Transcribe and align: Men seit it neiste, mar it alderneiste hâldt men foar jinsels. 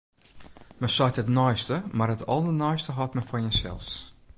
Men 0.79 0.89
seit 0.95 1.19
it 1.23 1.29
neiste, 1.35 1.77
mar 1.97 2.13
it 2.15 2.27
alderneiste 2.37 2.95
hâldt 2.97 3.15
men 3.15 3.27
foar 3.29 3.41
jinsels. 3.43 3.89